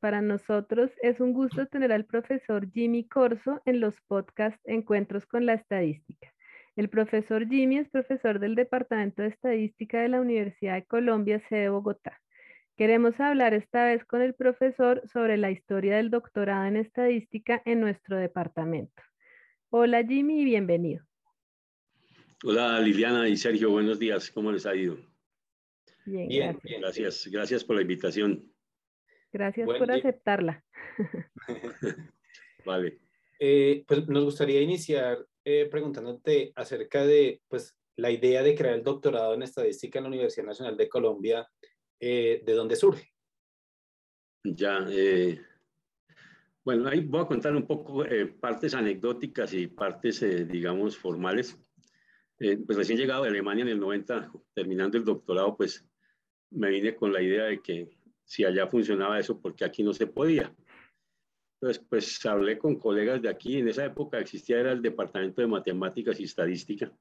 [0.00, 5.46] para nosotros es un gusto tener al profesor Jimmy Corso en los podcasts Encuentros con
[5.46, 6.32] la Estadística.
[6.74, 11.68] El profesor Jimmy es profesor del Departamento de Estadística de la Universidad de Colombia, sede
[11.68, 12.18] Bogotá.
[12.76, 17.80] Queremos hablar esta vez con el profesor sobre la historia del doctorado en estadística en
[17.80, 19.02] nuestro departamento.
[19.68, 21.04] Hola Jimmy y bienvenido.
[22.42, 24.30] Hola Liliana y Sergio, buenos días.
[24.30, 24.96] ¿Cómo les ha ido?
[26.06, 27.28] Bien, bien gracias.
[27.30, 27.62] gracias.
[27.62, 28.49] por la invitación.
[29.32, 30.64] Gracias por aceptarla.
[32.64, 32.98] vale.
[33.38, 38.82] Eh, pues nos gustaría iniciar eh, preguntándote acerca de pues, la idea de crear el
[38.82, 41.48] doctorado en estadística en la Universidad Nacional de Colombia,
[41.98, 43.08] eh, ¿de dónde surge?
[44.42, 44.86] Ya,
[46.64, 48.04] bueno, ahí voy a contar un poco
[48.40, 51.58] partes anecdóticas y partes, digamos, formales.
[52.38, 55.86] pues recién llegado de Alemania en el 90, terminando el doctorado, pues
[56.50, 57.90] me vine con la idea de que
[58.30, 60.54] si allá funcionaba eso, porque aquí no se podía.
[61.54, 63.56] Entonces, pues hablé con colegas de aquí.
[63.56, 66.92] En esa época existía era el Departamento de Matemáticas y Estadística.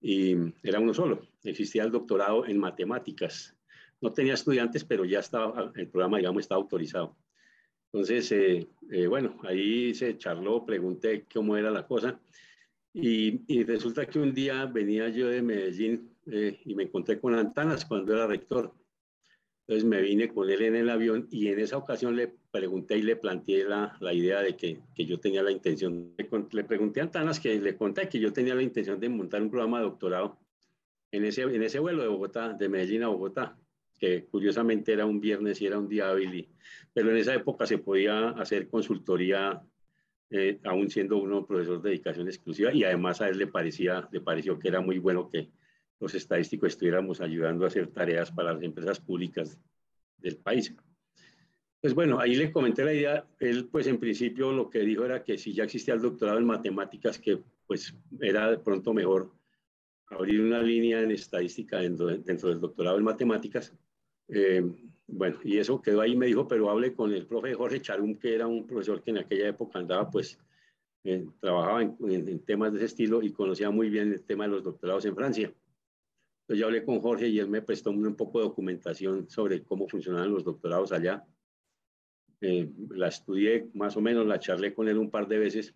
[0.00, 1.26] Y era uno solo.
[1.42, 3.56] Existía el doctorado en matemáticas.
[4.00, 7.16] No tenía estudiantes, pero ya estaba, el programa, digamos, estaba autorizado.
[7.92, 12.20] Entonces, eh, eh, bueno, ahí se charló, pregunté cómo era la cosa.
[12.92, 17.34] Y, y resulta que un día venía yo de Medellín eh, y me encontré con
[17.34, 18.72] Antanas cuando era rector.
[19.66, 23.02] Entonces me vine con él en el avión y en esa ocasión le pregunté y
[23.02, 27.04] le planteé la, la idea de que, que, yo tenía la intención, le, pregunté a
[27.04, 30.38] Antanas que le conté que yo tenía la intención de montar un programa de doctorado
[31.10, 33.58] en ese, en ese vuelo de Bogotá, de Medellín a Bogotá,
[33.98, 36.48] que curiosamente era un viernes y era un día hábil,
[36.92, 39.60] pero en esa época se podía hacer consultoría,
[40.30, 44.20] eh, aún siendo uno profesor de dedicación exclusiva, y además a él le, parecía, le
[44.20, 45.50] pareció que era muy bueno que
[46.00, 49.58] los estadísticos estuviéramos ayudando a hacer tareas para las empresas públicas
[50.18, 50.74] del país.
[51.80, 55.22] Pues bueno, ahí le comenté la idea, él pues en principio lo que dijo era
[55.22, 59.30] que si ya existía el doctorado en matemáticas, que pues era de pronto mejor
[60.08, 63.72] abrir una línea en estadística dentro, del doctorado en matemáticas.
[64.28, 64.64] Eh,
[65.06, 68.34] bueno, y eso quedó ahí, me dijo, pero hable con el profe Jorge Charum, que
[68.34, 70.38] era un profesor que en aquella época andaba pues,
[71.04, 74.50] eh, trabajaba en, en temas de ese estilo y conocía muy bien el tema de
[74.50, 75.52] los doctorados en Francia.
[76.46, 79.88] Entonces yo hablé con Jorge y él me prestó un poco de documentación sobre cómo
[79.88, 81.26] funcionaban los doctorados allá.
[82.40, 85.74] Eh, la estudié más o menos, la charlé con él un par de veces.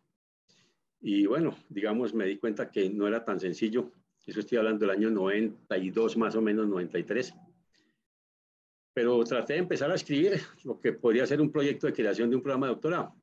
[1.01, 3.91] Y bueno, digamos, me di cuenta que no era tan sencillo.
[4.25, 7.35] Eso estoy hablando del año 92, más o menos, 93.
[8.95, 12.37] Pero traté de empezar a escribir lo que podría ser un proyecto de creación de
[12.37, 13.20] un programa de doctorado.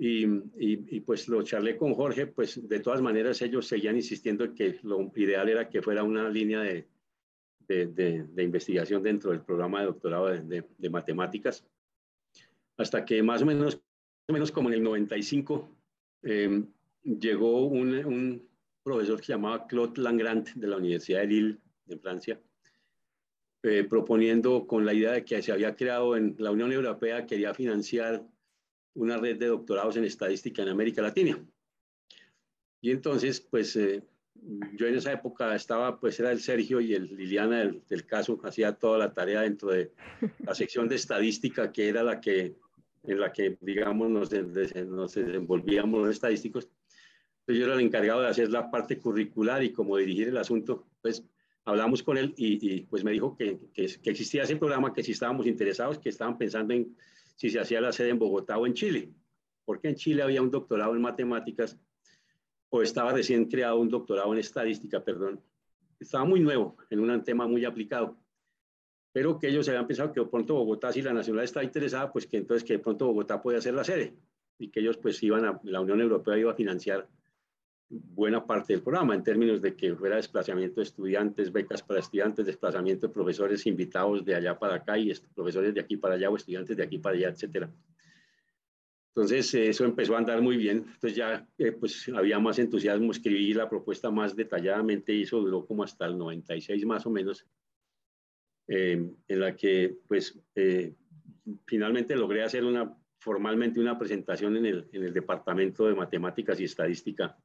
[0.00, 0.24] Y,
[0.56, 4.78] y, pues lo charlé con Jorge, pues de todas maneras ellos seguían insistiendo en que
[4.84, 6.86] lo ideal era que fuera una línea de,
[7.66, 11.64] de, de, investigación dentro del programa de doctorado de, matemáticas,
[12.76, 15.68] hasta que más o menos, más o menos como en el 95
[16.22, 16.68] em,
[17.02, 18.48] llegó un, un,
[18.84, 22.40] profesor que se llamaba Claude Langrand de la Universidad de Lille, de Francia,
[23.64, 27.52] eh, proponiendo con la idea de que se había creado en la Unión Europea, quería
[27.52, 28.24] financiar
[28.98, 31.38] una red de doctorados en estadística en América Latina.
[32.80, 34.02] Y entonces, pues eh,
[34.76, 38.72] yo en esa época estaba, pues era el Sergio y el Liliana del, caso, hacía
[38.72, 39.92] toda la tarea dentro de
[40.40, 42.56] la sección de estadística, que era la que,
[43.04, 46.68] en la que, digamos, nos, nos desenvolvíamos los estadísticos.
[47.40, 50.86] Entonces yo era el encargado de hacer la parte curricular y como dirigir el asunto,
[51.00, 51.24] pues
[51.64, 55.12] hablamos con él y, pues me dijo que, que, que existía ese programa, que si
[55.12, 56.96] estábamos interesados, que estaban pensando en
[57.38, 59.14] si se hacía la sede en Bogotá o en Chile,
[59.64, 61.78] porque en Chile había un doctorado en matemáticas
[62.68, 65.40] o estaba recién creado un doctorado en estadística, perdón.
[66.00, 68.18] Estaba muy nuevo, en un tema muy aplicado,
[69.12, 72.26] pero que ellos habían pensado que de pronto Bogotá, si la nacional está interesada, pues
[72.26, 74.16] que entonces que de pronto Bogotá puede hacer la sede
[74.58, 77.08] y que ellos pues iban a, la Unión Europea iba a financiar
[77.90, 82.44] buena parte del programa en términos de que fuera desplazamiento de estudiantes, becas para estudiantes,
[82.44, 86.36] desplazamiento de profesores invitados de allá para acá y profesores de aquí para allá o
[86.36, 87.72] estudiantes de aquí para allá, etcétera.
[89.14, 93.52] Entonces eso empezó a andar muy bien, entonces ya eh, pues había más entusiasmo, escribí
[93.52, 97.44] la propuesta más detalladamente y eso duró como hasta el 96 más o menos,
[98.68, 100.94] eh, en la que pues eh,
[101.66, 106.64] finalmente logré hacer una, formalmente una presentación en el, en el Departamento de Matemáticas y
[106.64, 107.36] Estadística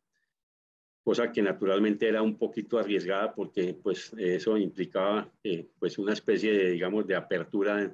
[1.04, 6.54] cosa que naturalmente era un poquito arriesgada porque pues eso implicaba eh, pues una especie
[6.54, 7.94] de, digamos, de apertura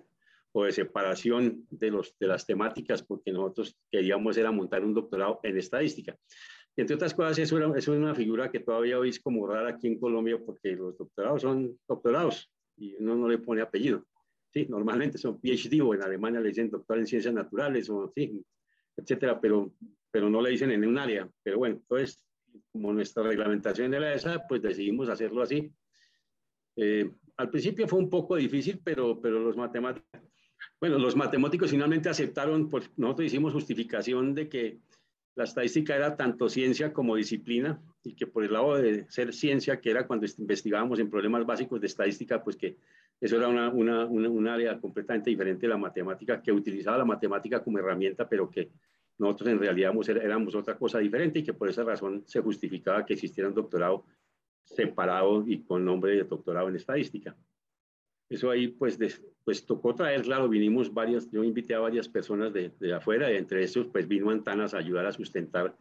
[0.51, 5.39] o de separación de, los, de las temáticas porque nosotros queríamos era montar un doctorado
[5.43, 6.15] en estadística.
[6.75, 9.69] Entre otras cosas, eso, era, eso es una figura que todavía hoy es como rara
[9.69, 14.05] aquí en Colombia porque los doctorados son doctorados y uno no le pone apellido.
[14.53, 18.43] sí, normalmente son PhD o en Alemania le dicen doctor en ciencias naturales o sí,
[18.95, 19.73] etcétera, pero,
[20.11, 21.29] pero no le dicen en un área.
[21.43, 22.23] Pero bueno, entonces,
[22.71, 25.71] como nuestra reglamentación era esa, pues decidimos hacerlo así.
[26.75, 30.21] Eh, al principio fue un poco difícil, pero, pero los matemáticos,
[30.79, 34.79] bueno, los matemáticos finalmente aceptaron, pues nosotros hicimos justificación de que
[35.35, 39.79] la estadística era tanto ciencia como disciplina y que por el lado de ser ciencia,
[39.79, 42.77] que era cuando investigábamos en problemas básicos de estadística, pues que
[43.21, 47.63] eso era una, una, una, área completamente diferente de la matemática, que utilizaba la matemática
[47.63, 48.69] como herramienta, pero que
[49.19, 53.13] nosotros en realidad éramos otra cosa diferente y que por esa razón se justificaba que
[53.13, 54.05] existiera un doctorado
[54.63, 57.35] separado y con nombre de doctorado en estadística.
[58.29, 58.97] Eso ahí pues,
[59.43, 63.37] pues tocó traer, claro, vinimos varias, yo invité a varias personas de, de afuera y
[63.37, 65.75] entre esos pues vino Antanas a ayudar a sustentar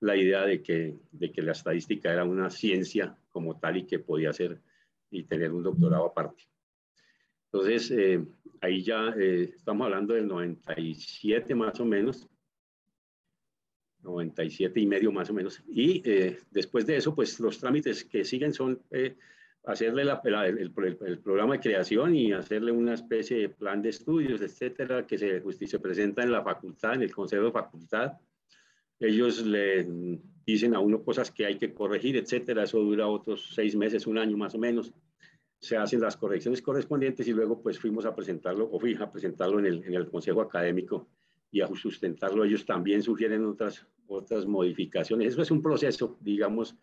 [0.00, 3.98] la idea de que, de que la estadística era una ciencia como tal y que
[3.98, 4.60] podía ser
[5.10, 6.44] y tener un doctorado aparte.
[7.52, 8.24] Entonces, eh,
[8.60, 12.28] ahí ya eh, estamos hablando del 97 más o menos,
[14.02, 15.62] 97 y medio más o menos.
[15.68, 18.80] Y eh, después de eso, pues los trámites que siguen son
[19.64, 20.72] hacerle el,
[21.22, 25.78] programa de creación y hacerle una especie de plan de estudios, etcétera, que se, se
[25.78, 28.12] presenta en la facultad, en el consejo de facultad
[29.00, 29.86] ellos le
[30.44, 32.64] dicen a uno cosas que hay que corregir, etcétera.
[32.64, 34.92] Eso dura otros seis meses, un año más o menos.
[35.58, 39.58] Se hacen las correcciones correspondientes y luego pues fuimos a presentarlo, o fui a presentarlo
[39.58, 41.08] en el, en el Consejo Académico
[41.50, 42.44] y a sustentarlo.
[42.44, 45.32] Ellos también sugieren otras, otras modificaciones.
[45.32, 46.76] Eso es un proceso, digamos,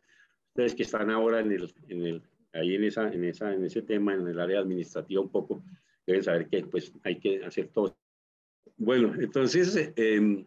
[0.49, 2.23] ustedes que están ahora en el, en el,
[2.53, 5.63] ahí en, esa, en, esa, en ese tema, en el área administrativa un poco,
[6.05, 7.97] deben saber que pues hay que hacer todo.
[8.77, 9.93] Bueno, entonces...
[9.95, 10.45] Eh,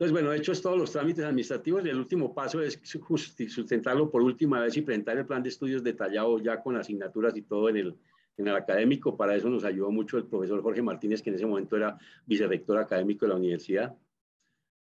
[0.00, 4.60] entonces, bueno, hechos todos los trámites administrativos, y el último paso es sustentarlo por última
[4.60, 7.96] vez y presentar el plan de estudios detallado ya con asignaturas y todo en el,
[8.38, 9.16] en el académico.
[9.16, 12.78] Para eso nos ayudó mucho el profesor Jorge Martínez, que en ese momento era vicerrector
[12.78, 13.96] académico de la universidad.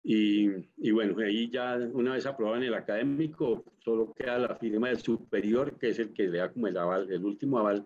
[0.03, 4.89] Y, y, bueno, ahí ya una vez aprobado en el académico, solo queda la firma
[4.89, 7.85] del superior, que es el que le da como el aval, el último aval.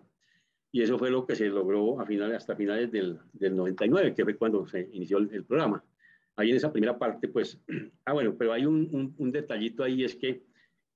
[0.71, 4.23] Y eso fue lo que se logró a finales, hasta finales del, del 99, que
[4.23, 5.83] fue cuando se inició el programa
[6.35, 7.59] ahí en esa primera parte, pues,
[8.05, 10.43] ah, bueno, pero hay un, un, detallito ahí, es que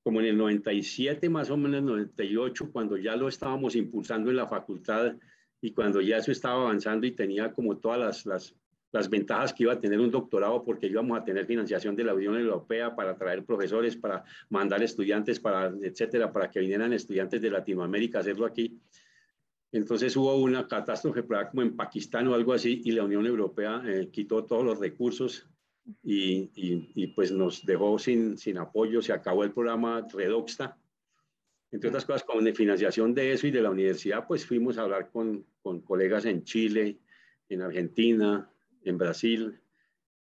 [0.06, 4.46] como en el 97, más o menos 98, cuando ya lo estábamos impulsando en la
[4.48, 5.16] facultad
[5.60, 8.56] y cuando ya eso estaba avanzando y tenía como todas las, las,
[8.92, 12.14] las ventajas que iba a tener un doctorado, porque íbamos a tener financiación de la
[12.14, 17.50] Unión Europea para traer profesores, para mandar estudiantes, para, etcétera, para que vinieran estudiantes de
[17.50, 18.80] Latinoamérica a hacerlo aquí.
[19.72, 24.10] Entonces hubo una catástrofe como en Pakistán o algo así y la Unión Europea eh,
[24.12, 25.50] quitó todos los recursos
[26.04, 30.78] y, y, pues nos dejó sin, sin apoyo, se acabó el programa Redoxta.
[31.72, 35.10] Entre otras cosas, con financiación de eso y de la universidad, pues fuimos a hablar
[35.12, 37.00] con, con colegas en Chile,
[37.50, 38.50] en Argentina,
[38.84, 39.60] en Brasil,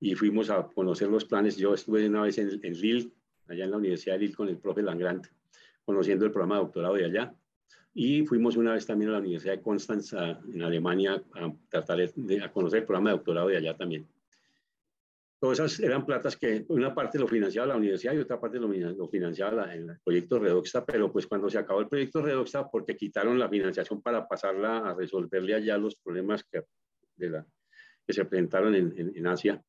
[0.01, 1.57] y fuimos a conocer los planes.
[1.57, 3.11] Yo estuve una vez en, en Lille,
[3.49, 5.27] allá en la Universidad de Lille, con el profe Langrand,
[5.85, 7.35] conociendo el programa de doctorado de allá.
[7.95, 12.43] Y fuimos una vez también a la Universidad de Constanza, en Alemania, a tratar de
[12.43, 14.07] a conocer el programa de doctorado de allá también.
[15.39, 19.09] Todas esas eran platas que una parte lo financiaba la universidad y otra parte lo,
[19.09, 23.49] financiaba el proyecto Redoxta, pero pues cuando se acabó el proyecto Redoxta, porque quitaron la
[23.49, 26.63] financiación para pasarla a resolverle allá los problemas que,
[27.17, 27.47] de la,
[28.07, 29.63] que se presentaron en, en Asia,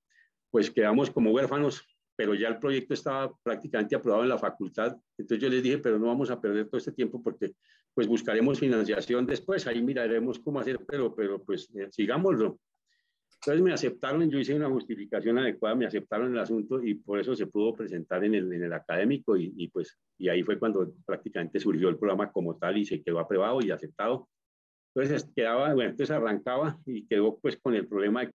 [0.49, 1.85] pues quedamos como huérfanos
[2.17, 4.97] pero ya el proyecto estaba prácticamente aprobado en la facultad.
[5.17, 7.53] Entonces yo les dije, pero no vamos a perder todo este tiempo porque
[7.93, 12.59] pues buscaremos financiación después, ahí miraremos cómo hacer, pero, pero pues eh, sigámoslo.
[13.41, 17.35] Entonces me aceptaron, yo hice una justificación adecuada, me aceptaron el asunto y por eso
[17.35, 20.93] se pudo presentar en el, en el académico y, y, pues y ahí fue cuando
[21.05, 24.27] prácticamente surgió el programa como tal y se quedó aprobado y aceptado.
[24.95, 28.31] Entonces quedaba, bueno, entonces arrancaba y quedó pues con el problema de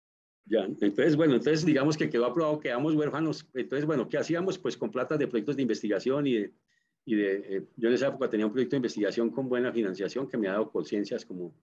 [0.46, 3.48] ya, entonces, bueno, entonces digamos que quedó aprobado, quedamos huérfanos.
[3.53, 4.58] Entonces, bueno, ¿qué hacíamos?
[4.58, 6.53] Pues con plata de proyectos de investigación y de,
[7.05, 10.27] y de, eh, yo en esa época tenía un proyecto de investigación con buena financiación
[10.27, 11.53] que me ha dado conciencias como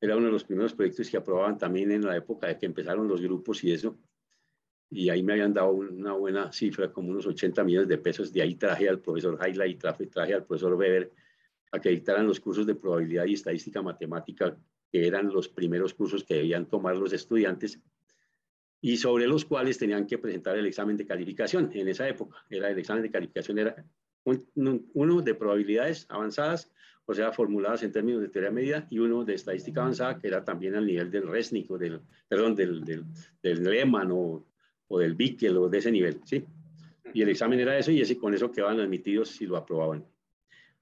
[0.00, 3.06] era uno de los primeros proyectos que aprobaban también en la época de que empezaron
[3.06, 3.98] los grupos y eso.
[4.88, 8.32] Y ahí me habían dado una buena cifra, como unos 80 millones de pesos.
[8.32, 11.12] De ahí traje al profesor Haila y traje, traje al profesor Weber
[11.72, 14.56] a que dictaran los cursos de probabilidad y estadística matemática,
[14.90, 17.78] que eran los primeros cursos que debían tomar los estudiantes
[18.80, 21.70] y sobre los cuales tenían que presentar el examen de calificación.
[21.74, 23.84] En esa época, era el examen de calificación era
[24.24, 26.70] uno de probabilidades avanzadas,
[27.06, 30.44] o sea, formuladas en términos de teoría media, y uno de estadística avanzada, que era
[30.44, 33.04] también al nivel del Resnick, del, perdón, del, del,
[33.42, 34.46] del Lehmann o,
[34.88, 36.44] o, del Bickel, o de ese nivel, ¿sí?
[37.12, 40.04] Y el examen era eso, y ese, con eso quedaban admitidos si lo aprobaban.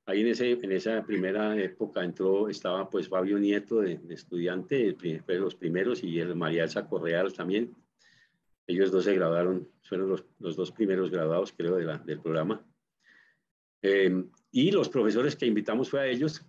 [0.05, 5.39] Ahí en, ese, en esa primera época entró, estaba pues Fabio Nieto de, estudiante, fue
[5.39, 7.75] los primeros, y el María Elsa Correal también.
[8.67, 12.63] Ellos dos se graduaron, fueron los, los dos primeros graduados, creo, de del programa.
[13.83, 16.45] Eh, y los profesores que invitamos fue a ellos.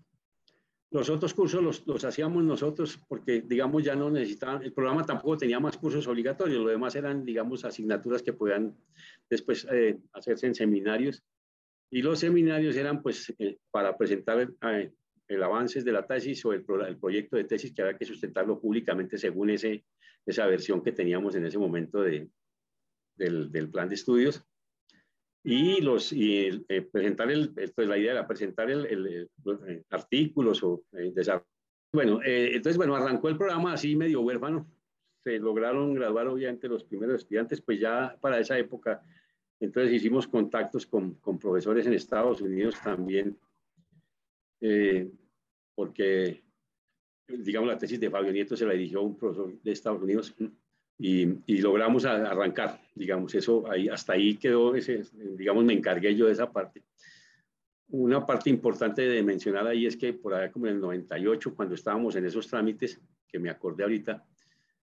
[0.91, 5.37] Los otros cursos los, los, hacíamos nosotros porque, digamos, ya no necesitaban, el programa tampoco
[5.37, 8.75] tenía más cursos obligatorios, lo demás eran, digamos, asignaturas que podían
[9.29, 11.23] después eh, hacerse en seminarios
[11.91, 14.91] y los seminarios eran pues eh, para presentar eh,
[15.27, 18.59] el avance de la tesis o el, el, proyecto de tesis que había que sustentarlo
[18.59, 19.85] públicamente según ese,
[20.25, 22.29] esa versión que teníamos en ese momento de,
[23.15, 24.43] del, del plan de estudios.
[25.51, 30.83] Y, los, y eh, presentar el, pues la idea era presentar el, el artículos o
[30.91, 31.47] desarrollo.
[31.91, 34.69] Bueno, entonces, bueno, arrancó el programa así medio huérfano.
[35.23, 39.01] Se lograron graduar obviamente los primeros estudiantes, pues ya para esa época
[39.59, 43.37] entonces hicimos contactos con, con profesores en Estados Unidos también,
[44.61, 45.11] eh,
[45.75, 46.43] porque,
[47.27, 50.33] digamos, la tesis de Fabio Nieto se la dirigió un profesor de Estados Unidos
[50.99, 55.03] y, y logramos arrancar, digamos, eso ahí, hasta ahí quedó, ese,
[55.35, 56.83] digamos, me encargué yo de esa parte.
[57.87, 61.73] Una parte importante de mencionar ahí es que por allá como en el 98, cuando
[61.73, 64.23] estábamos en esos trámites, que me acordé ahorita,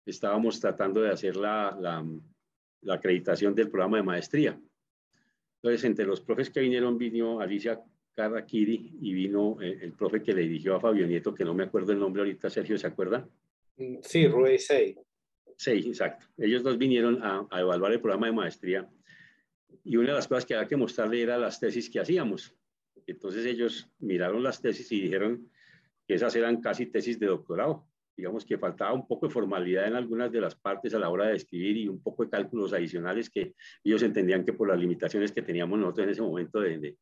[0.04, 2.04] estábamos tratando de hacer la, la
[2.82, 4.60] la acreditación del programa de maestría.
[5.56, 7.80] Entonces, entre los profes que vinieron, vino Alicia
[8.14, 11.64] Carraquiri y vino eh, el, profe que le dirigió a Fabio Nieto, que no me
[11.64, 13.28] acuerdo el nombre ahorita, Sergio, ¿se acuerda?
[13.76, 14.96] Mm, sí, Rui Sey.
[15.60, 16.24] Sí, exacto.
[16.38, 18.88] Ellos dos vinieron a, a, evaluar el programa de maestría
[19.84, 22.56] y una de las cosas que había que mostrarle era las tesis que hacíamos.
[23.06, 25.50] Entonces ellos miraron las tesis y dijeron
[26.08, 27.86] que esas eran casi tesis de doctorado
[28.16, 31.28] digamos que faltaba un poco de formalidad en algunas de las partes a la hora
[31.28, 35.32] de escribir y un poco de cálculos adicionales que ellos entendían que por las limitaciones
[35.32, 36.96] que teníamos nosotros en ese momento de, de,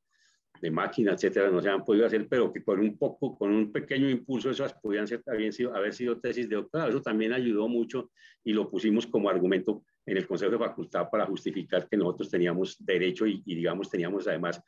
[0.61, 3.73] de máquina, etcétera, no se han podido hacer, pero que con un poco, con un
[3.73, 6.91] pequeño impulso, esas podían ser, habían sido, haber sido tesis de doctorado.
[6.91, 8.11] Eso también ayudó mucho
[8.45, 12.77] y lo pusimos como argumento en el Consejo de Facultad para justificar que nosotros teníamos
[12.85, 14.63] derecho y, y digamos, teníamos además,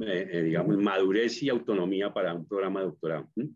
[0.00, 3.30] eh, eh, digamos, madurez y autonomía para un programa de doctorado.
[3.36, 3.48] ¿Mm?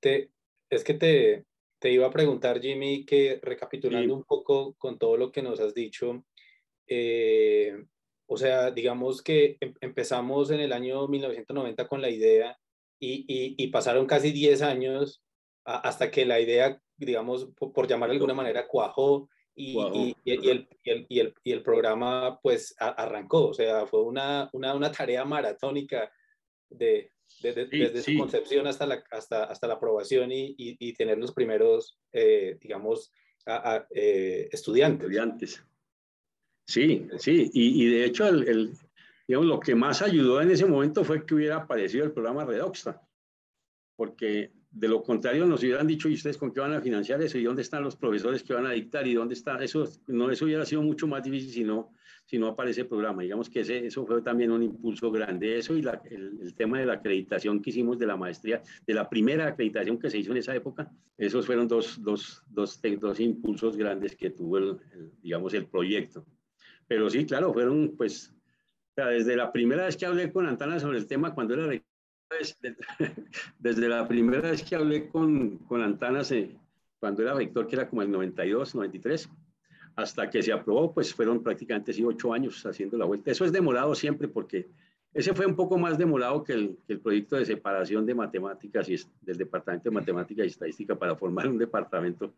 [0.00, 0.30] Te,
[0.70, 1.44] es que te,
[1.78, 5.74] te iba a preguntar, Jimmy, que recapitulando un poco con todo lo que nos has
[5.74, 6.24] dicho,
[6.86, 7.84] eh,
[8.28, 12.56] o sea, digamos que em, empezamos en el año 1990 con la idea
[13.00, 15.22] y, y, pasaron casi 10 años
[15.64, 21.06] hasta que la idea, digamos, por, llamar de alguna manera, cuajó y, y, el, el,
[21.08, 23.48] el, y, el, programa pues arrancó.
[23.48, 26.10] O sea, fue una, una, una tarea maratónica
[26.68, 31.98] de, desde, su concepción hasta la, hasta, hasta la aprobación y, y, tener los primeros,
[32.12, 33.12] eh, digamos,
[33.94, 35.06] eh, estudiantes.
[35.06, 35.64] estudiantes.
[36.68, 38.72] Sí, sí, y, y de hecho, el,
[39.26, 43.00] digamos, lo que más ayudó en ese momento fue que hubiera aparecido el programa Redoxta,
[43.96, 47.38] porque de lo contrario nos hubieran dicho, ¿y ustedes con qué van a financiar eso?
[47.38, 49.06] ¿Y dónde están los profesores que van a dictar?
[49.06, 49.56] ¿Y dónde está?
[49.64, 51.94] Eso, no, eso hubiera sido mucho más difícil si no,
[52.26, 53.22] si no aparece el programa.
[53.22, 55.56] Digamos que ese, eso fue también un impulso grande.
[55.56, 58.92] Eso y la, el, el, tema de la acreditación que hicimos de la maestría, de
[58.92, 63.20] la primera acreditación que se hizo en esa época, esos fueron dos, dos, dos, dos
[63.20, 66.26] impulsos grandes que tuvo, el, el, digamos, el proyecto.
[66.88, 68.34] Pero sí, claro, fueron pues,
[68.96, 71.80] o desde la primera vez que hablé con Antana sobre el tema, cuando era
[73.58, 76.34] desde la primera vez que hablé con, con Antanas,
[76.98, 79.28] cuando era rector, que era como el 92, 93,
[79.96, 83.30] hasta que se aprobó, pues fueron prácticamente sí, ocho años haciendo la vuelta.
[83.30, 84.68] Eso es demorado siempre porque
[85.14, 88.88] ese fue un poco más demorado que el, que el proyecto de separación de matemáticas
[88.88, 92.34] y del Departamento de Matemáticas y Estadística para formar un departamento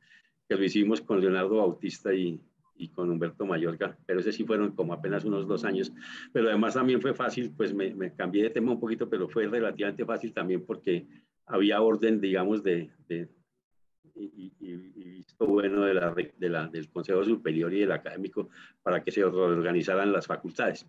[0.49, 2.40] que lo hicimos con Leonardo Bautista y,
[2.81, 5.93] y con Humberto Mayorga, pero ese sí fueron como apenas unos dos años,
[6.33, 9.47] pero además también fue fácil, pues me, me cambié de tema un poquito, pero fue
[9.47, 11.07] relativamente fácil también porque
[11.47, 13.29] había orden, digamos, de, de
[14.15, 18.49] y, y, y, visto bueno de la, de la, del Consejo Superior y del académico
[18.83, 20.87] para que se organizaran las facultades.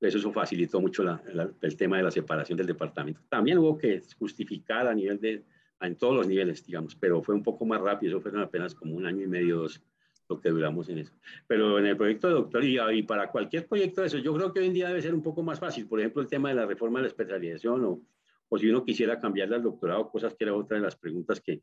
[0.00, 1.22] Eso, eso facilitó mucho la,
[1.60, 3.20] el tema de la separación del departamento.
[3.28, 5.44] También hubo que justificar a nivel de,
[5.80, 8.94] en todos los niveles, digamos, pero fue un poco más rápido, eso fueron apenas como
[8.94, 9.82] un año y medio, dos
[10.28, 11.12] lo que duramos en eso.
[11.46, 14.60] Pero en el proyecto de doctoría y para cualquier proyecto de eso, yo creo que
[14.60, 15.86] hoy en día debe ser un poco más fácil.
[15.86, 18.02] Por ejemplo, el tema de la reforma de la especialización o,
[18.48, 21.62] o si uno quisiera cambiarle al doctorado, cosas que era otra de las preguntas que,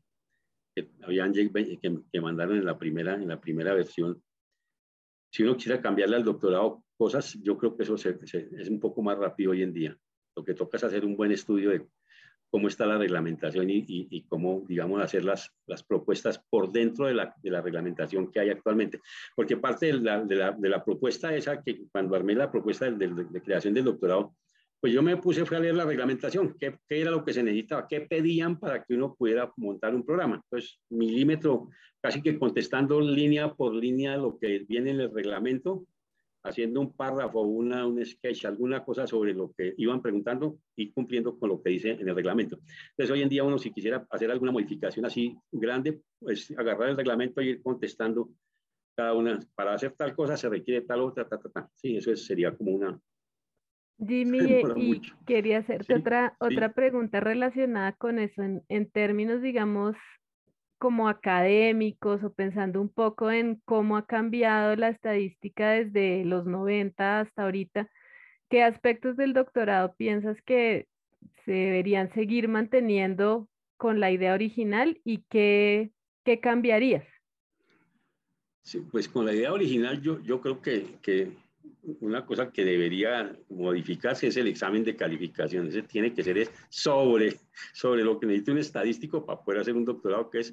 [0.74, 1.78] que habían que,
[2.10, 4.22] que, mandaron en la primera en la primera versión.
[5.30, 8.78] Si uno quisiera cambiarle al doctorado cosas, yo creo que eso se, se, es un
[8.78, 9.98] poco más rápido hoy en día.
[10.36, 11.86] Lo que toca es hacer un buen estudio de
[12.52, 17.06] cómo está la reglamentación y, y, y, cómo, digamos, hacer las, las propuestas por dentro
[17.06, 19.00] de la, de la, reglamentación que hay actualmente.
[19.34, 22.90] Porque parte de la, de la, de la propuesta esa, que cuando armé la propuesta
[22.90, 24.36] de, de, creación del doctorado,
[24.78, 27.42] pues yo me puse fue a leer la reglamentación, qué, qué, era lo que se
[27.42, 30.42] necesitaba, qué pedían para que uno pudiera montar un programa.
[30.50, 31.70] Pues milímetro,
[32.02, 35.86] casi que contestando línea por línea lo que viene en el reglamento,
[36.44, 41.38] haciendo un párrafo, una, un sketch, alguna cosa sobre lo que iban preguntando y cumpliendo
[41.38, 42.58] con lo que dice en el reglamento.
[42.90, 46.96] Entonces, hoy en día uno si quisiera hacer alguna modificación así grande, pues agarrar el
[46.96, 48.30] reglamento y ir contestando
[48.96, 49.38] cada una.
[49.54, 51.70] Para hacer tal cosa se requiere tal otra, ta, ta, ta.
[51.74, 53.00] Sí, eso sería como una,
[54.06, 54.38] Jimmy,
[54.76, 59.96] y quería hacerte otra, otra pregunta relacionada con eso, en, en, términos, digamos,
[60.82, 67.20] como académicos o pensando un poco en cómo ha cambiado la estadística desde los 90
[67.20, 67.88] hasta ahorita,
[68.50, 70.88] ¿qué aspectos del doctorado piensas que
[71.44, 75.92] se deberían seguir manteniendo con la idea original y qué,
[76.24, 77.04] qué cambiarías?
[78.62, 81.30] Sí, pues con la idea original yo, yo creo que, que
[82.00, 85.68] una cosa que debería modificarse es el examen de calificación.
[85.68, 87.36] Ese tiene que ser sobre,
[87.72, 90.52] sobre lo que necesita un estadístico para poder hacer un doctorado, que es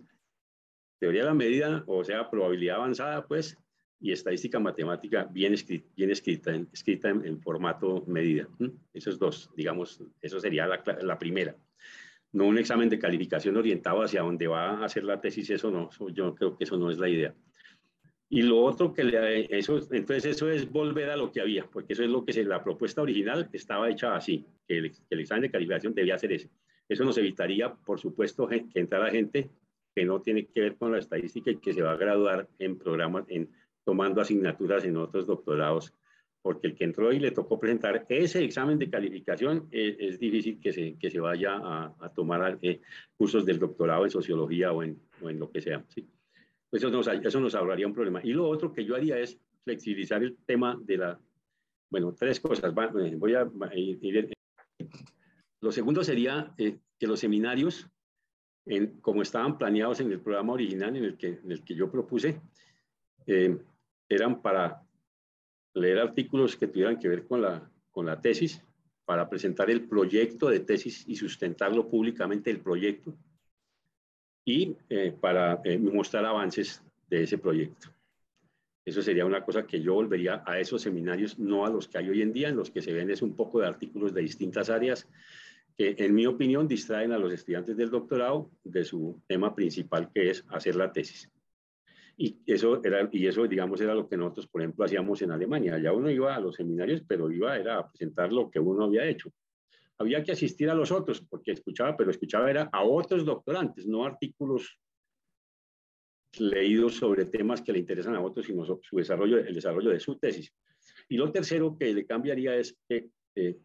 [0.99, 3.57] teoría de la medida, o sea, probabilidad avanzada, pues,
[4.01, 8.47] y estadística matemática bien escrita, bien escrita, en, escrita en, formato medida.
[8.93, 11.55] Esos dos, digamos, eso sería la, la, primera.
[12.31, 15.89] No un examen de calificación orientado hacia dónde va a hacer la tesis, eso no,
[16.13, 17.33] yo creo que eso no es la idea.
[18.29, 21.93] Y lo otro que le, eso, entonces eso es volver a lo que había, porque
[21.93, 25.41] eso es lo que se, la propuesta original estaba hecha así, que el, el examen
[25.41, 26.49] de calificación debía ser ese.
[26.87, 29.49] Eso nos evitaría, por supuesto, que entrara gente
[29.99, 32.77] que no tiene que ver con la estadística y que se va a graduar en
[32.77, 33.49] programas, en
[33.83, 35.93] tomando asignaturas en otros doctorados,
[36.41, 40.61] porque el que entró y le tocó presentar ese examen de calificación eh, es, difícil
[40.61, 42.79] que se, que se vaya a, a tomar eh,
[43.17, 45.83] cursos del doctorado en sociología o en, o en lo que sea.
[45.89, 46.07] ¿sí?
[46.71, 48.21] Eso nos, eso nos ahorraría un problema.
[48.23, 51.19] Y lo otro que yo haría es flexibilizar el tema de la,
[51.89, 52.71] bueno, tres cosas.
[52.71, 54.31] Eh, voy a ir.
[55.59, 57.89] Lo segundo sería eh, que los seminarios,
[58.69, 62.39] en, como estaban planeados en el programa original en el que, yo propuse,
[63.25, 63.57] eh,
[64.07, 64.83] eran para
[65.73, 68.63] leer artículos que tuvieran que ver con la, con la tesis,
[69.05, 73.17] para presentar el proyecto de tesis y sustentarlo públicamente el proyecto,
[74.45, 77.89] y eh, para eh, mostrar avances de ese proyecto.
[78.85, 82.09] Eso sería una cosa que yo volvería a esos seminarios, no a los que hay
[82.09, 84.69] hoy en día, en los que se ven es un poco de artículos de distintas
[84.69, 85.07] áreas
[85.79, 90.31] que, en mi opinión, distraen a los estudiantes del doctorado de su tema principal, que
[90.31, 91.31] es hacer la tesis.
[92.17, 95.75] Y eso, era, y eso, digamos, era lo que nosotros, por ejemplo, hacíamos en Alemania.
[95.75, 99.05] Allá uno iba a los seminarios, pero iba era a presentar lo que uno había
[99.05, 99.31] hecho
[99.99, 104.05] había que asistir a los otros, porque escuchaba, pero escuchaba era a otros doctorantes, no
[104.05, 104.79] artículos
[106.39, 110.17] leídos sobre temas que le interesan a otros, sino su desarrollo, el desarrollo de su
[110.17, 110.53] tesis.
[111.09, 113.57] Y lo tercero que le cambiaría es que eh,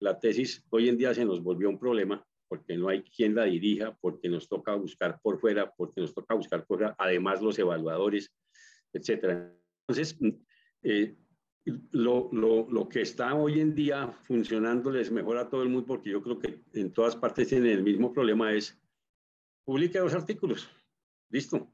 [0.00, 3.44] la tesis hoy en día se nos volvió un problema porque no hay quien la
[3.44, 7.58] dirija, porque nos toca buscar por fuera, porque nos toca buscar por fuera, además los
[7.58, 8.32] evaluadores,
[8.92, 9.52] etcétera.
[9.88, 10.18] Entonces,
[10.82, 11.16] eh,
[11.90, 15.86] lo, lo, lo, que está hoy en día funcionando les mejora a todo el mundo
[15.86, 18.80] porque yo creo que en todas partes tienen el mismo problema es
[19.64, 20.70] publique los artículos,
[21.28, 21.72] listo,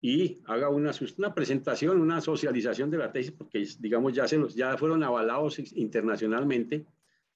[0.00, 4.54] y haga una, una presentación, una socialización de la tesis porque digamos ya, se los,
[4.54, 6.86] ya fueron avalados internacionalmente,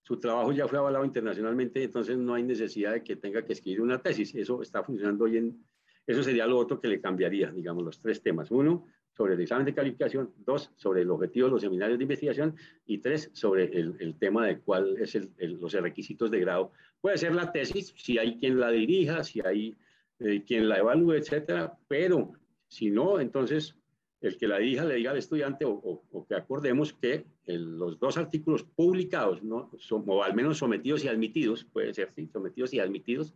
[0.06, 3.80] su trabajo ya fue avalado internacionalmente, entonces no hay necesidad de que tenga que escribir
[3.80, 5.64] una tesis, eso está funcionando hoy en,
[6.06, 8.52] eso sería lo otro que le cambiaría, digamos, los tres temas.
[8.52, 12.54] Uno, sobre el examen de calificación, dos, sobre el objetivo de los seminarios de investigación
[12.86, 16.70] y tres, sobre el, el tema de cuál es el, los requisitos de grado.
[17.00, 19.76] Puede ser la tesis, si hay quien la dirija, si hay
[20.20, 22.30] eh, quien la evalúe, etcétera, pero
[22.68, 23.74] si no, entonces
[24.20, 28.16] el que la dirija le diga al estudiante o, o, que acordemos que los dos
[28.16, 29.70] artículos publicados, ¿no?
[29.78, 33.34] Son, o al menos sometidos y admitidos, puede ser, sí, sometidos y admitidos,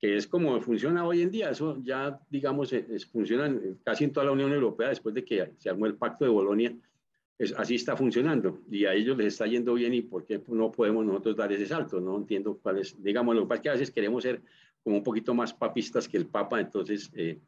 [0.00, 1.50] que es como funciona hoy en día.
[1.50, 5.68] Eso ya, digamos, es, funciona casi en toda la Unión Europea después de que se
[5.68, 6.74] armó el Pacto de Bolonia.
[7.38, 10.72] Es, así está funcionando y a ellos les está yendo bien y por qué no
[10.72, 12.00] podemos nosotros dar ese salto.
[12.00, 14.40] No entiendo cuál es, digamos, lo que pasa es que a veces queremos ser
[14.82, 17.38] como un poquito más papistas que el Papa, entonces eh,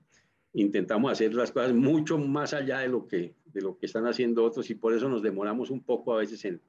[0.52, 4.44] intentamos hacer las cosas mucho más allá de lo, que, de lo que están haciendo
[4.44, 6.60] otros y por eso nos demoramos un poco a veces en,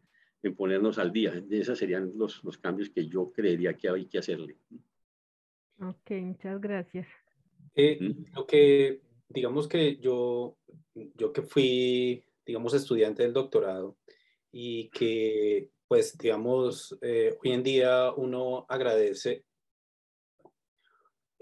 [0.44, 1.44] en ponernos al día.
[1.50, 4.58] Esos serían los, los cambios que yo creería que hay que hacerle.
[5.80, 7.08] Ok, muchas gracias.
[7.76, 7.98] Eh,
[8.36, 10.58] lo que, digamos que yo,
[10.94, 13.98] yo que fui, digamos, estudiante del doctorado
[14.52, 19.46] y que, pues, digamos, eh, hoy en día uno agradece.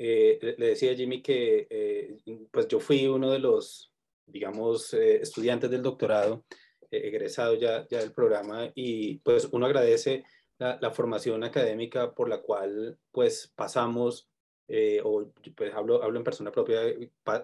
[0.02, 2.18] Eh, le decía a Jimmy que,
[2.52, 3.92] pues, yo fui uno de los,
[4.26, 6.46] digamos, estudiantes del doctorado
[6.90, 10.24] egresado ya, ya del programa y pues uno agradece
[10.60, 14.30] la, formación académica por la cual pues pasamos,
[14.68, 16.82] eh, o pues hablo, hablo en persona propia,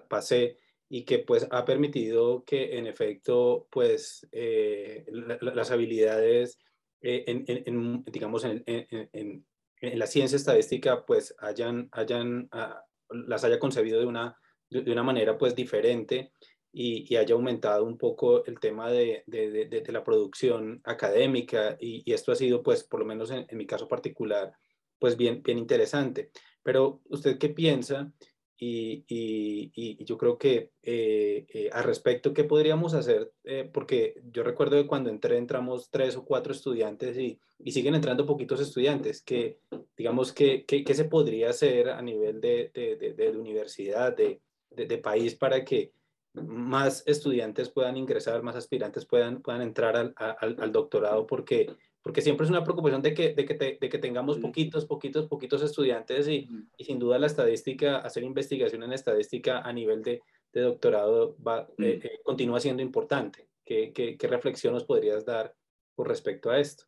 [0.08, 6.58] pasé y que pues ha permitido que en efecto pues eh, las habilidades
[7.00, 9.46] eh, en, digamos en,
[9.80, 14.38] en, la ciencia estadística pues hayan, hayan, ah, las haya concebido de una,
[14.70, 16.32] de una manera pues diferente
[16.78, 22.32] y, haya aumentado un poco el tema de, de, la producción académica y, y, esto
[22.32, 24.52] ha sido, pues, por lo menos en, mi caso particular,
[24.98, 26.30] pues bien, bien interesante.
[26.62, 28.12] Pero, ¿usted qué piensa?
[28.58, 33.32] Y, yo creo que eh, eh, al respecto, ¿qué podríamos hacer?
[33.44, 37.38] Eh, porque yo recuerdo que cuando entré entramos tres o cuatro estudiantes y,
[37.70, 39.22] siguen entrando poquitos estudiantes.
[39.22, 39.58] que
[39.96, 44.40] digamos, que, ¿qué se podría hacer a nivel de, de, de universidad, de,
[44.70, 45.92] de, país para que
[46.34, 51.74] más estudiantes puedan ingresar, más aspirantes puedan, puedan entrar al, al, doctorado, porque,
[52.06, 55.60] porque siempre es una preocupación de que, de que, de que tengamos poquitos, poquitos, poquitos
[55.60, 60.60] estudiantes y, y, sin duda la estadística, hacer investigación en estadística a nivel de, de
[60.60, 63.48] doctorado va, eh, eh, continúa siendo importante.
[63.64, 65.52] ¿Qué, ¿Qué, qué, reflexión nos podrías dar
[65.96, 66.84] con respecto a esto?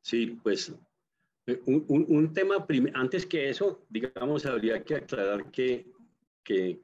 [0.00, 0.74] Sí, pues
[1.46, 5.86] eh, un, un, un tema, antes que eso, digamos, habría que aclarar que,
[6.42, 6.80] que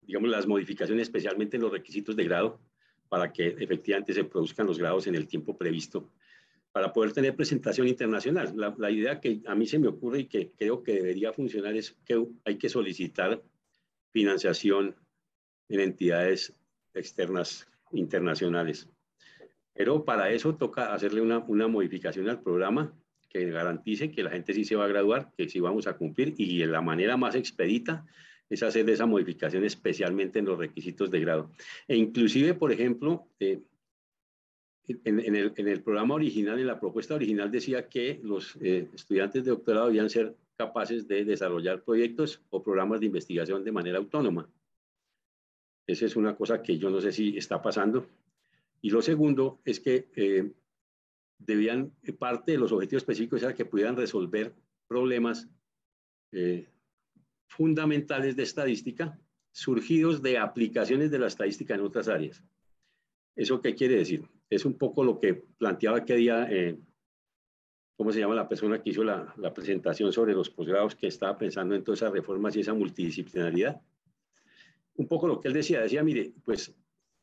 [0.00, 2.60] digamos, las modificaciones, especialmente en los requisitos de grado,
[3.14, 6.10] para que efectivamente se produzcan los grados en el tiempo previsto,
[6.72, 8.52] para poder tener presentación internacional.
[8.76, 11.96] La, idea que a mí se me ocurre y que creo que debería funcionar es
[12.04, 13.40] que hay que solicitar
[14.10, 14.96] financiación
[15.68, 16.54] en entidades
[16.92, 18.88] externas internacionales.
[19.74, 22.92] Pero para eso toca hacerle una, una modificación al programa
[23.28, 26.34] que garantice que la gente sí se va a graduar, que sí vamos a cumplir
[26.36, 28.04] y de la manera más expedita
[28.48, 31.50] es hacer esa modificación especialmente en los requisitos de grado.
[31.88, 33.62] E inclusive, por ejemplo, eh,
[34.86, 39.86] en, el, programa original, en la propuesta original decía que los eh, estudiantes de doctorado
[39.86, 44.48] debían ser capaces de desarrollar proyectos o programas de investigación de manera autónoma.
[45.86, 48.06] Esa es una cosa que yo no sé si está pasando.
[48.82, 50.52] Y lo segundo es que eh,
[51.38, 54.54] debían, parte de los objetivos específicos era que pudieran resolver
[54.86, 55.48] problemas
[57.46, 59.18] fundamentales de estadística
[59.54, 62.42] surgidos de aplicaciones de la estadística en otras áreas.
[63.36, 64.28] ¿Eso qué quiere decir?
[64.50, 66.76] Es un poco lo que planteaba aquel día, eh,
[67.96, 71.38] ¿cómo se llama la persona que hizo la, la, presentación sobre los posgrados que estaba
[71.38, 73.80] pensando en todas esas reformas y esa multidisciplinaridad?
[74.96, 76.74] Un poco lo que él decía, decía, mire, pues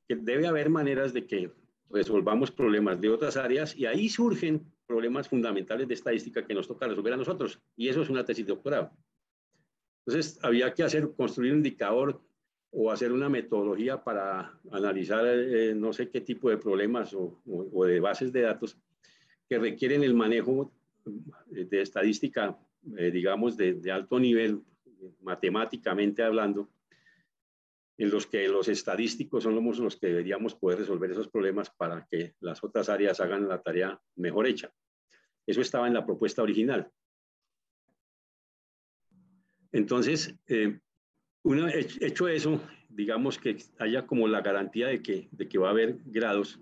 [0.08, 1.52] que debe haber maneras de que
[1.90, 6.88] resolvamos problemas de otras áreas y ahí surgen problemas fundamentales de estadística que nos toca
[6.88, 7.60] resolver a nosotros.
[7.76, 8.92] Y eso es una tesis de doctorado.
[10.06, 12.22] Entonces, había que hacer, construir un indicador
[12.72, 17.42] o hacer una metodología para analizar eh, no sé qué tipo de problemas o,
[17.86, 18.78] de bases de datos
[19.50, 20.72] que requieren el manejo
[21.48, 22.58] de estadística,
[22.98, 24.62] eh, digamos, de, de, alto nivel,
[25.22, 26.70] matemáticamente hablando,
[27.98, 32.34] en los que los estadísticos son los que deberíamos poder resolver esos problemas para que
[32.40, 34.74] las otras áreas hagan la tarea mejor hecha.
[35.46, 36.90] Eso estaba en la propuesta original.
[39.72, 40.80] Entonces, eh,
[41.44, 45.72] una, hecho eso, digamos que haya como la garantía de que, de que va a
[45.72, 46.60] haber grados.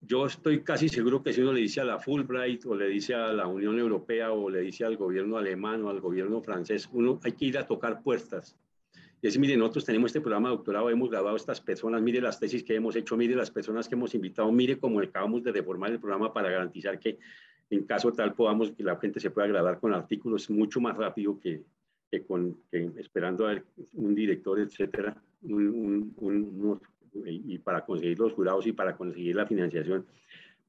[0.00, 3.14] Yo estoy casi seguro que si uno le dice a la Fulbright o le dice
[3.14, 7.18] a la Unión Europea o le dice al gobierno alemán o al gobierno francés, uno
[7.24, 8.56] hay que ir a tocar puertas.
[9.22, 12.20] Y decir, mire, nosotros tenemos este programa de doctorado, hemos graduado a estas personas, mire
[12.20, 15.52] las tesis que hemos hecho, mire las personas que hemos invitado, mire cómo acabamos de
[15.52, 17.18] reformar el programa para garantizar que
[17.70, 21.40] en caso tal podamos que la gente se pueda graduar con artículos mucho más rápido
[21.40, 21.64] que,
[22.22, 23.62] con, esperando a
[23.94, 25.16] un director, etcétera,
[27.24, 30.06] y para conseguir los jurados y para conseguir la financiación.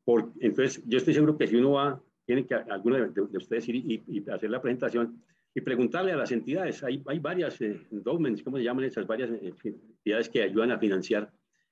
[0.04, 3.76] Por, entonces, yo estoy seguro que si uno va, tiene que alguno de, ustedes ir
[3.76, 5.22] y, hacer la presentación
[5.54, 9.30] y preguntarle a las entidades, hay, hay varias eh, endowments, ¿cómo se llaman esas varias
[9.32, 11.32] eh, entidades que ayudan a financiar?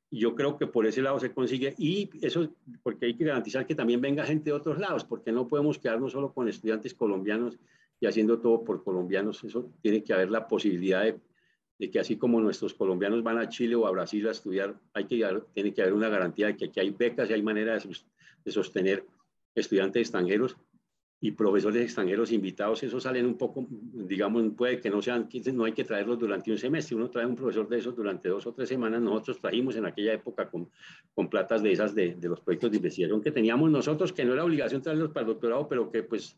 [0.10, 3.66] Y yo creo que por ese lado se consigue, y eso porque hay que garantizar
[3.66, 7.60] que también venga gente de otros lados, porque no podemos quedarnos solo con estudiantes colombianos
[8.04, 9.42] y haciendo todo por colombianos.
[9.46, 13.76] Eso tiene que haber la posibilidad de, que así como nuestros colombianos van a Chile
[13.76, 16.82] o a Brasil a estudiar, hay que, tiene que haber una garantía de que aquí
[16.82, 19.06] hay becas y hay manera de, sostener
[19.56, 20.58] estudiantes extranjeros
[21.22, 25.72] y profesores extranjeros invitados, eso salen un poco, digamos, puede que no sean, no hay
[25.72, 28.68] que traerlos durante un semestre, uno trae un profesor de esos durante dos o tres
[28.68, 30.70] semanas, nosotros trajimos en aquella época con,
[31.14, 34.34] con platas de esas de, de los proyectos de investigación que teníamos nosotros, que no
[34.34, 36.38] era obligación traerlos para el doctorado, pero que pues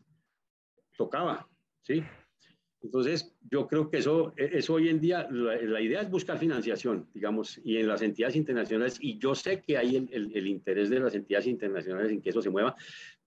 [0.96, 1.48] tocaba.
[1.86, 2.02] ¿Sí?
[2.82, 7.08] Entonces, yo creo que eso, e, eso hoy en día, la, idea es buscar financiación,
[7.14, 11.14] digamos, y en las entidades internacionales, y yo sé que hay el, interés de las
[11.14, 12.76] entidades internacionales en que eso se mueva,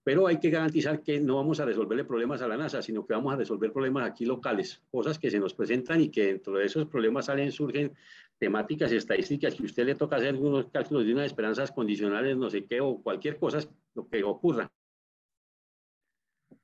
[0.02, 3.12] pero hay que garantizar que no vamos a resolverle problemas a la NASA, sino que
[3.12, 6.64] vamos a resolver problemas aquí locales, cosas que se nos presentan y que dentro de
[6.64, 7.92] esos problemas salen, surgen
[8.38, 12.64] temáticas estadísticas que usted le toca hacer unos cálculos de unas esperanzas condicionales, no sé
[12.64, 13.60] qué, o cualquier cosa,
[13.94, 14.70] lo que ocurra.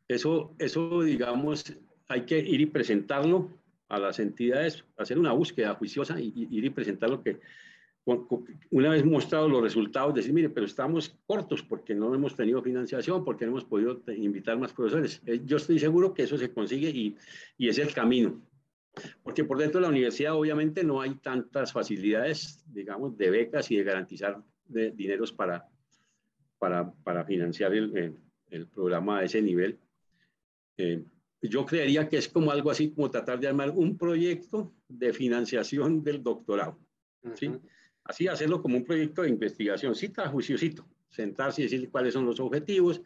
[0.09, 1.77] Eso, eso digamos,
[2.09, 3.51] hay que ir y presentarlo
[3.89, 7.41] a las entidades, hacer una búsqueda juiciosa y, ir y presentar lo que,
[8.71, 13.25] una vez mostrado los resultados, decir, mire, pero estamos cortos porque no hemos tenido financiación,
[13.25, 15.21] porque no hemos podido invitar más profesores.
[15.27, 17.17] Eh, yo estoy seguro que eso se consigue y,
[17.59, 18.41] y es el camino.
[19.23, 23.77] Porque por dentro de la universidad obviamente no hay tantas facilidades, digamos, de becas y
[23.77, 25.69] de garantizar de dineros para,
[26.59, 28.17] para, para financiar el,
[28.51, 29.79] el, programa a ese nivel.
[30.79, 31.05] Eh,
[31.49, 36.03] yo creería que es como algo así como tratar de armar un proyecto de financiación
[36.03, 36.79] del doctorado.
[37.35, 37.51] ¿sí?
[38.05, 42.39] Así hacerlo como un proyecto de investigación, cita, juiciosito, sentarse y decir cuáles son los
[42.41, 43.03] objetivos,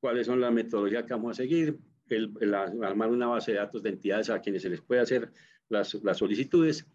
[0.00, 3.90] cuáles son las metodologías que vamos a seguir, el, armar una base de datos de
[3.90, 5.32] entidades a quienes se les puede hacer
[5.68, 6.86] las, las solicitudes,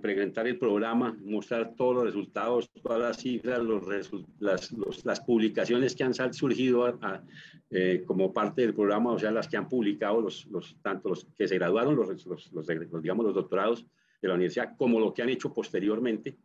[0.00, 3.82] presentar el programa, mostrar todos los resultados, todas las cifras, los,
[4.38, 4.72] las,
[5.04, 6.98] las, publicaciones que han surgido
[7.70, 11.26] eh, como parte del programa, o sea, las que han publicado los, los tanto los
[11.36, 13.86] que se graduaron, los, los, digamos, los doctorados
[14.20, 16.36] de la universidad, como lo que han hecho posteriormente,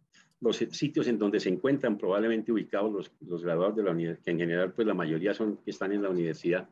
[0.41, 4.31] los sitios en donde se encuentran probablemente ubicados los, los graduados de la universidad, que
[4.31, 6.69] en general, pues la mayoría son que están en la universidad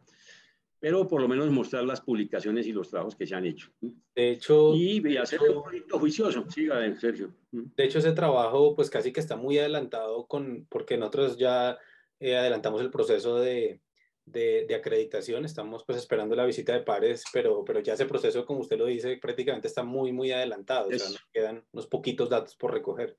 [0.80, 3.72] pero por lo menos mostrar las publicaciones y los trabajos que se han hecho.
[4.16, 4.76] De hecho...
[4.76, 6.46] Y, hacer un proyecto juicioso.
[6.50, 7.34] Siga, Sergio.
[7.52, 11.78] De hecho, ese trabajo, pues casi que está muy adelantado con, porque nosotros ya
[12.20, 13.82] eh, adelantamos el proceso de,
[14.26, 18.46] de, de, acreditación, estamos pues esperando la visita de pares, pero, pero ya ese proceso,
[18.46, 20.90] como usted lo dice, prácticamente está muy, muy adelantado.
[20.90, 23.18] O sea, nos quedan unos poquitos datos por recoger.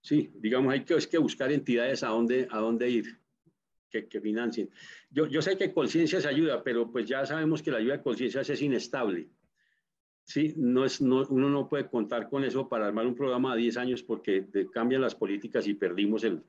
[0.00, 3.21] Sí, digamos, hay que, es que buscar entidades a dónde, a dónde ir
[3.92, 4.70] que, que financien.
[5.10, 8.02] Yo, yo sé que conciencia se ayuda, pero pues ya sabemos que la ayuda de
[8.02, 9.28] conciencia es inestable.
[10.24, 13.56] Sí, no es, no, uno no puede contar con eso para armar un programa a
[13.56, 16.42] 10 años porque cambian las políticas y perdimos el,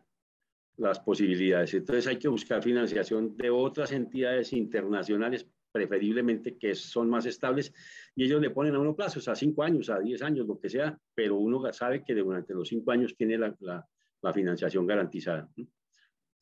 [0.78, 1.74] las posibilidades.
[1.74, 7.74] Entonces hay que buscar financiación de otras entidades internacionales, preferiblemente que son más estables,
[8.16, 10.70] y ellos le ponen a uno plazos, a 5 años, a 10 años, lo que
[10.70, 13.88] sea, pero uno sabe que durante los 5 años tiene la, la,
[14.22, 15.50] la financiación garantizada.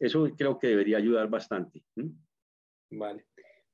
[0.01, 1.83] Eso creo que debería ayudar bastante.
[2.89, 3.27] Vale.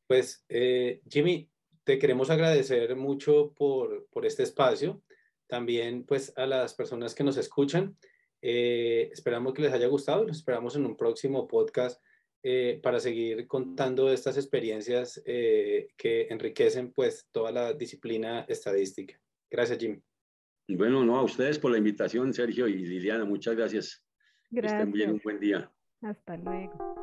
[0.05, 1.49] Pues, eh, Jimmy,
[1.85, 5.01] te queremos agradecer mucho por, por, este espacio.
[5.47, 7.97] También, pues, a las personas que nos escuchan.
[8.41, 10.25] Eh, esperamos que les haya gustado.
[10.25, 12.03] Los esperamos en un próximo podcast
[12.43, 19.17] eh, para seguir contando estas experiencias que enriquecen, pues, toda la disciplina estadística.
[19.49, 20.03] Gracias, Jimmy.
[20.67, 23.23] Bueno, no, a ustedes por la invitación, Sergio y Liliana.
[23.23, 24.03] Muchas gracias.
[24.49, 24.73] Gracias.
[24.73, 25.71] Que estén bien, un buen día.
[26.01, 26.96] Hasta luego.